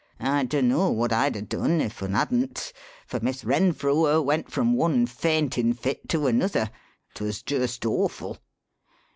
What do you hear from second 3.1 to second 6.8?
Miss Renfrew her went from one faintin' fit to another